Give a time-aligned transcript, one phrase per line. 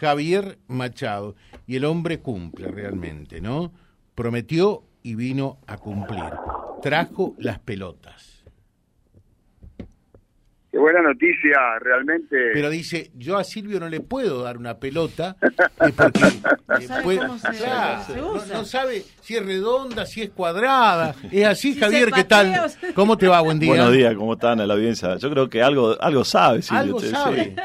[0.00, 1.36] Javier Machado
[1.66, 3.70] y el hombre cumple realmente, ¿no?
[4.14, 6.32] Prometió y vino a cumplir.
[6.80, 8.35] Trajo las pelotas.
[10.86, 12.36] Buena noticia, realmente.
[12.52, 15.34] Pero dice, yo a Silvio no le puedo dar una pelota
[15.96, 16.10] porque
[16.68, 18.54] No sabe puede- cómo se- claro, se no, usa.
[18.58, 21.16] no sabe si es redonda, si es cuadrada.
[21.32, 22.70] Es así, Si Javier, ¿qué tal?
[22.94, 23.40] ¿Cómo te va?
[23.40, 23.70] Buen día.
[23.70, 25.16] Buenos días, ¿cómo están a la audiencia?
[25.16, 26.62] Yo creo que algo algo sabe.
[26.62, 27.56] Silvio, Algo sí, sabe.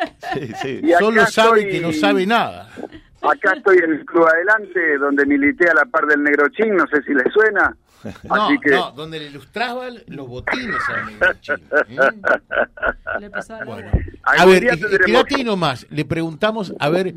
[0.63, 2.69] Sí, Solo sabe estoy- que no sabe nada.
[3.21, 6.87] Acá estoy en el Club Adelante, donde milité a la par del Negro Chin, no
[6.87, 7.77] sé si les suena.
[8.23, 11.55] No, Así que, no, donde le ilustraban los botines a Negrachín,
[11.87, 11.97] ¿eh?
[13.19, 13.91] Le pasaba Bueno,
[14.23, 14.67] a ver,
[15.05, 15.85] quédate ahí nomás.
[15.89, 17.13] Le preguntamos, a ver,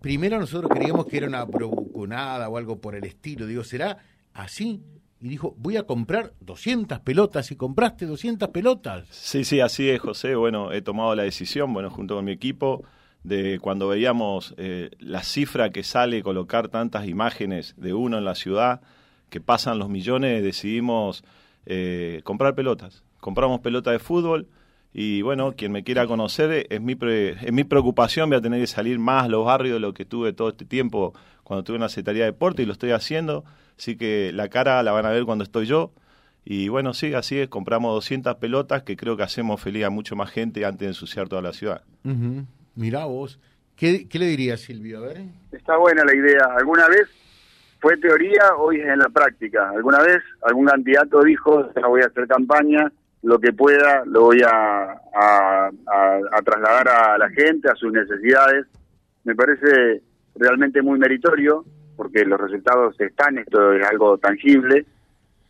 [0.00, 3.46] primero nosotros creíamos que era una bravuconada o algo por el estilo.
[3.46, 3.98] Digo, ¿será
[4.32, 4.82] así?
[5.20, 7.50] Y dijo, voy a comprar 200 pelotas.
[7.50, 9.06] ¿Y compraste 200 pelotas?
[9.10, 10.34] Sí, sí, así es, José.
[10.34, 12.84] Bueno, he tomado la decisión, bueno, junto con mi equipo,
[13.22, 18.34] de cuando veíamos eh, la cifra que sale colocar tantas imágenes de uno en la
[18.34, 18.82] ciudad,
[19.30, 21.24] que pasan los millones, decidimos
[21.66, 23.02] eh, comprar pelotas.
[23.20, 24.48] Compramos pelotas de fútbol
[24.92, 28.60] y bueno, quien me quiera conocer, es mi, pre- es mi preocupación, voy a tener
[28.60, 31.76] que salir más a los barrios de lo que tuve todo este tiempo cuando tuve
[31.76, 33.44] una Secretaría de Deporte y lo estoy haciendo,
[33.78, 35.92] así que la cara la van a ver cuando estoy yo.
[36.44, 40.14] Y bueno, sí, así es, compramos 200 pelotas que creo que hacemos feliz a mucho
[40.14, 41.82] más gente antes de ensuciar toda la ciudad.
[42.04, 42.44] Ujú.
[42.76, 43.40] Mirá vos.
[43.76, 44.98] ¿Qué, qué le dirías, Silvio?
[44.98, 45.22] A ver.
[45.52, 46.44] está buena la idea.
[46.58, 47.08] ¿Alguna vez
[47.84, 49.68] fue teoría, hoy es en la práctica?
[49.68, 52.90] ¿Alguna vez algún candidato dijo, no voy a hacer campaña,
[53.22, 54.98] lo que pueda lo voy a,
[56.42, 58.64] trasladar a la gente, a sus necesidades?
[59.24, 60.00] Me parece
[60.34, 64.86] realmente muy meritorio, porque los resultados están, esto es algo tangible.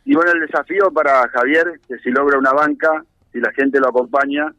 [0.04, 3.90] Y bueno, el desafío para Javier, que si logra una banca, si la gente lo
[3.90, 4.52] acompaña,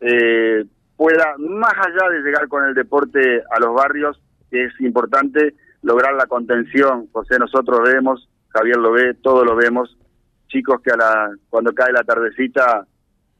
[0.00, 0.64] eh,
[0.96, 4.20] pueda, más allá de llegar con el deporte a los barrios,
[4.50, 7.08] que es importante lograr la contención.
[7.12, 9.96] José, nosotros vemos, Javier lo ve, todos lo vemos,
[10.48, 12.86] chicos que a la, cuando cae la tardecita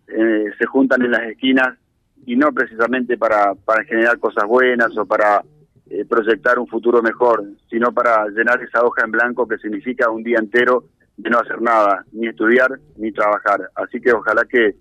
[0.08, 1.78] eh, se juntan en las esquinas
[2.26, 5.42] y no precisamente para, para generar cosas buenas o para
[5.90, 10.22] eh, proyectar un futuro mejor, sino para llenar esa hoja en blanco que significa un
[10.22, 10.84] día entero
[11.16, 13.60] de no hacer nada, ni estudiar ni trabajar.
[13.74, 14.76] Así que ojalá que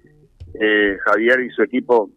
[0.53, 2.09] eh, Javier y su equipo,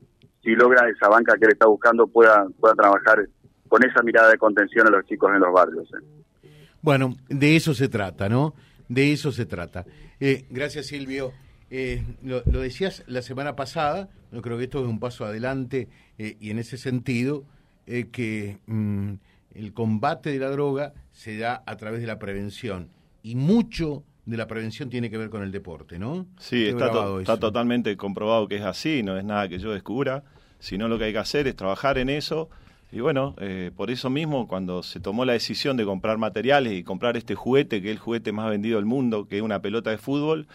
[0.43, 3.27] si logra esa banca que él está buscando, pueda, pueda trabajar
[3.75, 5.89] con esa mirada de contención a los chicos en los barrios.
[5.95, 6.49] ¿eh?
[6.81, 8.55] Bueno, de eso se trata, ¿no?
[8.89, 9.85] De eso se trata.
[10.21, 11.33] Eh, gracias, Silvio.
[11.73, 15.89] Eh, lo, lo decías la semana pasada, yo creo que esto es un paso adelante
[16.19, 17.43] eh, y en ese sentido
[17.89, 19.15] eh, que mm,
[19.57, 22.91] el combate de la droga se da a través de la prevención
[23.25, 26.27] y mucho de la prevención tiene que ver con el deporte, ¿no?
[26.39, 30.23] Sí, está, to- está totalmente comprobado que es así, no es nada que yo descubra,
[30.61, 32.49] sino lo que hay que hacer es trabajar en eso.
[32.95, 36.85] Y bueno, eh, por eso mismo, cuando se tomó la decisión de comprar materiales y
[36.85, 39.91] comprar este juguete, que es el juguete más vendido del mundo, que es una pelota
[39.91, 40.47] de fútbol,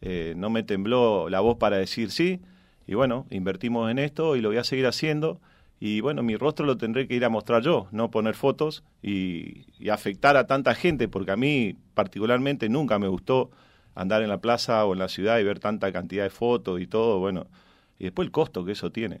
[0.00, 2.40] eh, no me tembló la voz para decir sí.
[2.88, 5.40] Y bueno, invertimos en esto y lo voy a seguir haciendo.
[5.78, 9.66] Y bueno, mi rostro lo tendré que ir a mostrar yo, no poner fotos y,
[9.78, 13.52] y afectar a tanta gente, porque a mí particularmente nunca me gustó
[13.94, 16.88] andar en la plaza o en la ciudad y ver tanta cantidad de fotos y
[16.88, 17.46] todo, bueno,
[18.00, 19.20] y después el costo que eso tiene.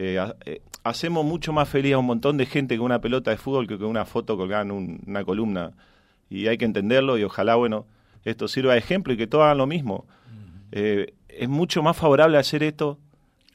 [0.00, 0.16] Eh,
[0.46, 3.66] eh, hacemos mucho más feliz a un montón de gente con una pelota de fútbol
[3.66, 5.72] que con una foto colgada en un- una columna.
[6.30, 7.84] Y hay que entenderlo y ojalá, bueno,
[8.24, 10.06] esto sirva de ejemplo y que todos hagan lo mismo.
[10.72, 12.98] Eh, es mucho más favorable hacer esto.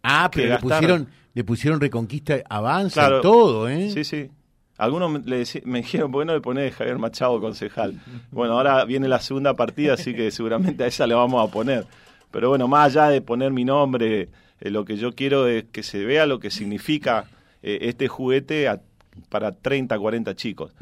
[0.04, 0.70] Ah, pero le gastar.
[0.80, 3.20] pusieron, le pusieron Reconquista Avanza Claro.
[3.20, 3.90] y todo, ¿eh?
[3.92, 4.30] Sí, sí.
[4.78, 8.02] Algunos me, le me dijeron, ¿por qué no le ponés Javier Machado concejal?
[8.32, 11.86] Bueno, ahora viene la segunda partida, así que seguramente a esa le vamos a poner.
[12.32, 14.30] Pero bueno, más allá de poner mi nombre,
[14.64, 17.26] eh, lo que yo quiero es que se vea lo que significa
[17.62, 18.82] eh, este juguete a-
[19.30, 20.74] para 30, 40 chicos.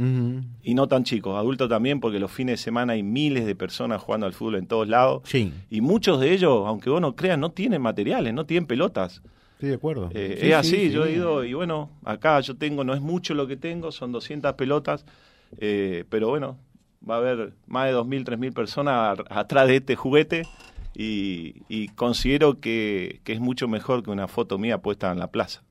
[0.63, 4.01] Y no tan chicos, adultos también, porque los fines de semana hay miles de personas
[4.01, 5.21] jugando al fútbol en todos lados.
[5.25, 9.21] Sí, Y muchos de ellos, aunque vos no creas, no tienen materiales, no tienen pelotas.
[9.55, 10.09] estoy de acuerdo.
[10.13, 11.09] Eh, Sí, es así, sí, yo sí.
[11.11, 14.53] he ido y bueno, acá yo tengo, no es mucho lo que tengo, son 200
[14.53, 15.05] pelotas,
[15.59, 16.57] pero bueno,
[17.07, 20.43] va a haber más de 2.000, 3.000 personas atrás de este juguete
[20.95, 25.31] y, y considero que, que es mucho mejor que una foto mía puesta en la
[25.31, 25.63] plaza.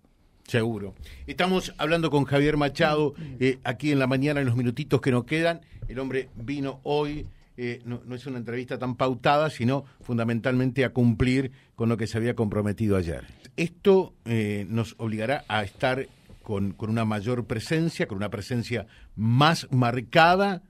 [0.47, 0.95] Seguro.
[1.29, 5.25] Estamos hablando con Javier Machado eh, aquí en la mañana, en los minutitos que nos
[5.25, 5.61] quedan.
[5.87, 7.27] El hombre vino hoy,
[7.57, 12.09] eh, no, no es una entrevista tan pautada, sino fundamentalmente a cumplir con lo que
[12.09, 13.27] se había comprometido ayer.
[13.57, 16.09] Esto eh, nos obligará a estar
[16.43, 20.63] con, con una mayor presencia, con una presencia más marcada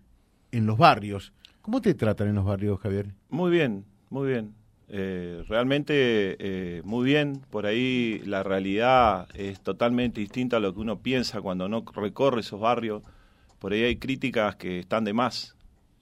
[0.53, 1.33] en los barrios.
[1.63, 3.15] ¿Cómo te tratan en los barrios, Javier?
[3.29, 4.55] Muy bien, muy bien.
[4.93, 10.81] Eh, realmente eh, muy bien, por ahí la realidad es totalmente distinta a lo que
[10.81, 13.05] uno piensa cuando no recorre esos barrios,
[13.61, 15.55] por ahí hay críticas que están de más.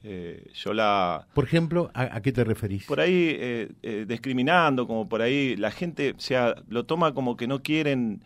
[0.04, 1.26] Eh, yo la...
[1.34, 2.86] Por ejemplo, ¿a, qué te referís?
[2.86, 3.68] Por ahí
[4.06, 8.22] discriminando, como por ahí la gente o sea, lo toma como que no quieren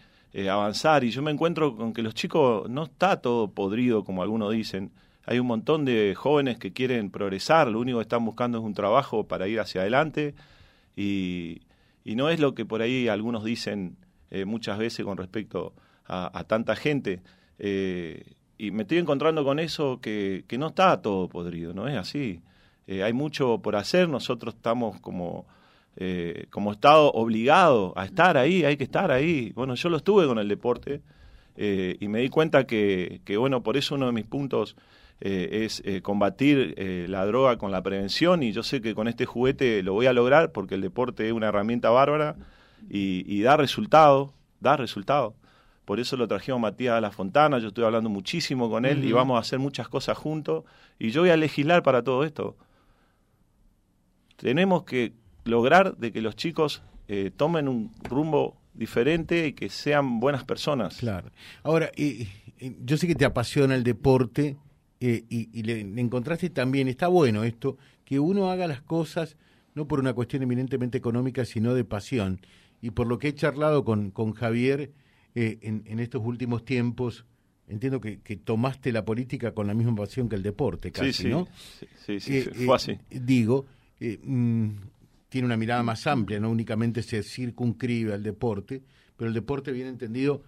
[0.48, 4.52] avanzar y yo me encuentro con que los chicos no está todo podrido como algunos
[4.52, 4.92] dicen.
[5.24, 8.74] Hay un montón de jóvenes que quieren progresar, lo único que están buscando es un
[8.74, 10.34] trabajo para ir hacia adelante
[10.96, 11.62] y,
[12.04, 13.96] no es lo que por ahí algunos dicen
[14.30, 15.72] eh, muchas veces con respecto
[16.04, 17.22] a, tanta gente.
[17.58, 18.24] Eh,
[18.58, 22.40] y me estoy encontrando con eso que, no está todo podrido, no es así.
[22.88, 25.46] Eh, hay mucho por hacer, nosotros estamos como,
[26.50, 29.52] como Estado obligados a estar ahí, hay que estar ahí.
[29.54, 31.00] Bueno, yo lo estuve con el deporte
[31.56, 34.76] y me di cuenta que, que, bueno, por eso uno de mis puntos
[35.24, 39.06] eh, es eh, combatir eh, la droga con la prevención y yo sé que con
[39.06, 42.34] este juguete lo voy a lograr porque el deporte es una herramienta bárbara
[42.90, 45.36] y, da resultado, da resultado.
[45.84, 49.12] Por eso lo trajimos Matías a la Fontana, yo estoy hablando muchísimo con él y
[49.12, 50.64] vamos a hacer muchas cosas juntos
[50.98, 52.56] y yo voy a legislar para todo esto.
[54.34, 55.12] Tenemos que
[55.44, 56.82] lograr de que los chicos
[57.36, 60.96] tomen un rumbo diferente y que sean buenas personas.
[60.96, 61.30] Claro.
[61.62, 64.56] Ahora, yo sé que te apasiona el deporte,
[65.04, 69.36] eh, y, le, encontraste también, está bueno esto, que uno haga las cosas
[69.74, 72.40] no por una cuestión eminentemente económica, sino de pasión.
[72.80, 74.92] Y por lo que he charlado con, con Javier
[75.34, 77.26] eh, en, estos últimos tiempos,
[77.66, 81.28] entiendo que, tomaste la política con la misma pasión que el deporte, casi, sí, sí.
[81.30, 81.48] ¿no?
[82.06, 82.96] Sí, sí, eh, fue así.
[83.10, 83.66] digo,
[83.98, 84.68] mm,
[85.28, 88.84] tiene una mirada más amplia, no únicamente se circunscribe al deporte,
[89.16, 90.44] pero el deporte, bien entendido,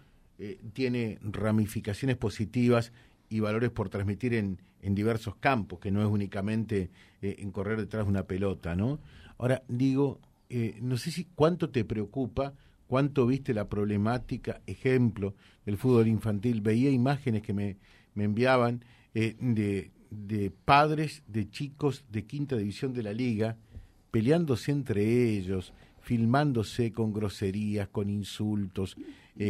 [0.73, 2.93] tiene ramificaciones positivas
[3.35, 6.91] y valores por transmitir en, en diversos campos, que no es únicamente
[7.21, 9.01] eh, en correr detrás de una pelota, ¿no?
[9.39, 10.21] Ahora, digo,
[10.51, 12.55] eh, no sé si cuánto te preocupa,
[12.87, 15.35] cuánto viste la problemática, ejemplo,
[15.67, 16.61] del fútbol infantil.
[16.61, 17.77] Veía imágenes que me,
[18.15, 18.85] me enviaban
[19.15, 23.57] eh, de, de padres de chicos de quinta división de la liga,
[24.13, 25.03] peleándose entre
[25.33, 25.73] ellos,
[26.03, 28.97] filmándose con groserías, con insultos,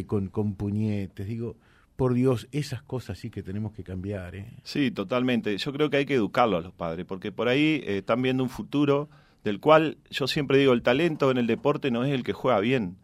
[0.06, 1.26] con, con puñetes.
[1.26, 1.56] Digo,
[1.96, 4.35] por Dios, esas cosas sí que tenemos que cambiar.
[4.35, 4.46] ¿eh?
[4.64, 5.56] Sí, totalmente.
[5.56, 8.43] Yo creo que hay que educarlo a los padres, porque por ahí eh, están viendo
[8.43, 9.08] un futuro
[9.44, 12.58] del cual yo siempre digo, el talento en el deporte no es el que juega
[12.61, 12.96] bien,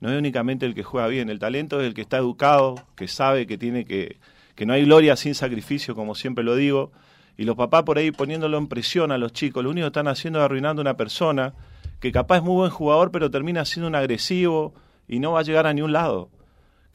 [0.00, 3.06] no es únicamente el que juega bien, el talento es el que está educado, que
[3.06, 4.18] sabe que tiene que,
[4.56, 6.90] que no hay gloria sin sacrificio, como siempre lo digo,
[7.36, 10.08] y los papás por ahí poniéndolo en presión a los chicos, lo único que están
[10.08, 11.54] haciendo es arruinando a una persona
[12.00, 14.74] que capaz es muy buen jugador, pero termina siendo un agresivo
[15.06, 16.30] y no va a llegar a ningún lado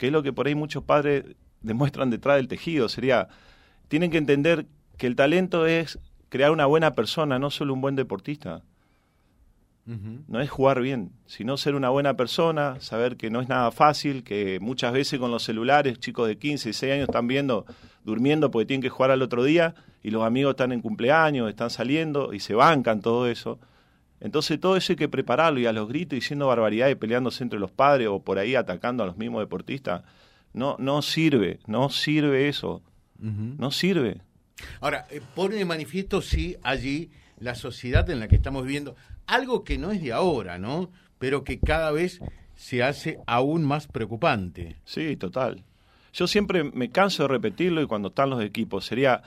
[0.02, 1.22] que es lo que por ahí muchos padres
[1.60, 2.88] demuestran detrás del tejido.
[2.88, 3.28] Sería,
[3.86, 4.66] tienen que entender
[4.98, 8.64] que el talento es crear una buena persona, no solo un buen deportista.
[9.86, 14.24] No es jugar bien, sino ser una buena persona, saber que no es nada fácil,
[14.24, 17.64] que muchas veces con los celulares, chicos de 15, 16 años están viendo,
[18.02, 21.70] durmiendo porque tienen que jugar al otro día, y los amigos están en cumpleaños, están
[21.70, 23.60] saliendo y se bancan todo eso.
[24.22, 27.72] Entonces todo eso hay que prepararlo y a los gritos diciendo barbaridades, peleándose entre los
[27.72, 30.02] padres o por ahí atacando a los mismos deportistas,
[30.52, 32.82] no, no sirve, no sirve eso,
[33.18, 34.20] no sirve.
[34.80, 37.10] Ahora, eh, pone de manifiesto, sí, allí
[37.40, 38.94] la sociedad en la que estamos viviendo,
[39.26, 40.92] algo que no es de ahora, ¿no?
[41.18, 42.20] Pero que cada vez
[42.54, 44.76] se hace aún más preocupante.
[44.84, 45.64] Sí, total.
[46.12, 49.22] Yo siempre me canso de repetirlo y cuando están los equipos, sería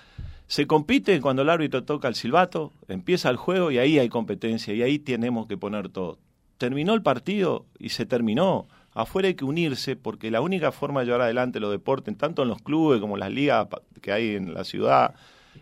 [0.48, 4.74] se compite cuando el árbitro toca el silbato, empieza el juego y ahí hay competencia
[4.74, 6.20] y ahí tenemos que poner todo.
[6.58, 8.68] Terminó el partido y se terminó.
[8.94, 12.50] Afuera hay que unirse porque la única forma de llevar adelante los deportes, tanto en
[12.50, 13.68] los clubes como en las ligas
[14.02, 15.16] que hay en la ciudad,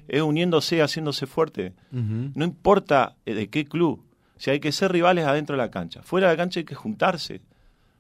[0.08, 1.74] es uniéndose, haciéndose fuerte.
[1.92, 4.04] No importa eh, de qué club.
[4.38, 6.04] Si hay que ser rivales adentro de la cancha.
[6.04, 7.42] Fuera de la cancha hay que juntarse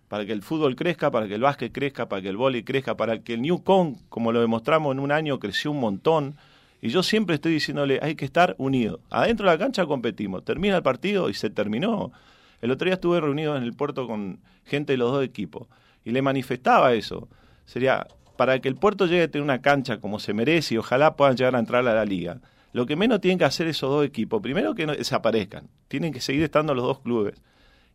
[0.10, 2.96] para que el fútbol crezca, para que el básquet crezca, para que el vóley crezca,
[2.96, 6.36] para que el New Kong, como lo demostramos en un año, creció un montón
[6.84, 9.00] y yo siempre estoy diciéndole, hay que estar unidos.
[9.10, 10.44] Adentro de la cancha competimos.
[10.44, 12.12] Termina el partido y se terminó.
[12.60, 15.70] El otro día estuve reunido en el puerto con gente de los dos equipos
[16.04, 17.30] y le manifestaba eso.
[17.66, 21.16] Sería, para que el puerto llegue a tener una cancha como se merece y ojalá
[21.16, 22.42] puedan llegar a entrar a la liga,
[22.74, 26.20] lo que menos tienen que hacer esos dos equipos, primero que no desaparezcan, tienen que
[26.20, 27.42] seguir estando los dos clubes.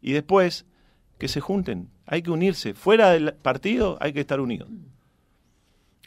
[0.00, 0.64] Y después,
[1.18, 2.72] que se junten, hay que unirse.
[2.72, 4.70] Fuera del partido hay que estar unidos.